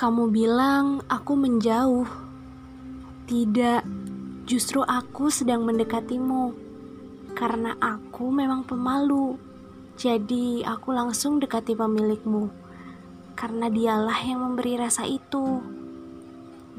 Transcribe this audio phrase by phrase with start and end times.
[0.00, 2.08] Kamu bilang aku menjauh.
[3.28, 3.84] Tidak,
[4.48, 6.56] justru aku sedang mendekatimu.
[7.36, 9.36] Karena aku memang pemalu.
[10.00, 12.48] Jadi aku langsung dekati pemilikmu.
[13.36, 15.60] Karena dialah yang memberi rasa itu.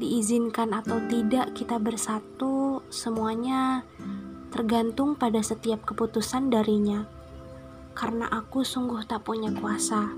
[0.02, 3.86] Diizinkan atau tidak kita bersatu, semuanya
[4.50, 7.06] tergantung pada setiap keputusan darinya.
[7.94, 10.10] Karena aku sungguh tak punya kuasa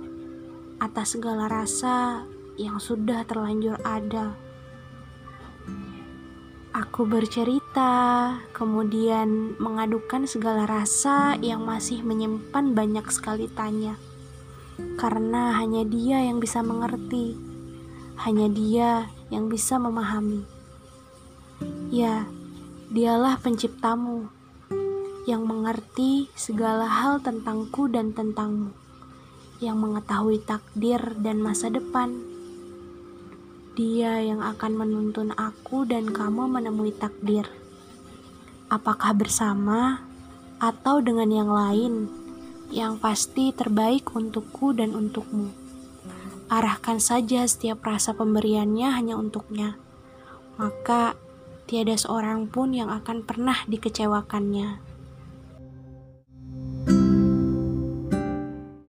[0.80, 4.35] atas segala rasa yang sudah terlanjur ada.
[6.75, 13.95] Aku bercerita, kemudian mengadukan segala rasa yang masih menyimpan banyak sekali tanya.
[14.99, 17.39] Karena hanya dia yang bisa mengerti,
[18.27, 20.43] hanya dia yang bisa memahami.
[21.95, 22.27] Ya,
[22.91, 24.27] dialah penciptamu
[25.30, 28.75] yang mengerti segala hal tentangku dan tentangmu,
[29.63, 32.34] yang mengetahui takdir dan masa depan
[33.75, 37.51] dia yang akan menuntun aku dan kamu menemui takdir.
[38.71, 40.07] Apakah bersama
[40.63, 42.07] atau dengan yang lain,
[42.71, 45.51] yang pasti terbaik untukku dan untukmu.
[46.47, 49.75] Arahkan saja setiap rasa pemberiannya hanya untuknya.
[50.55, 51.19] Maka
[51.67, 54.93] tiada seorang pun yang akan pernah dikecewakannya.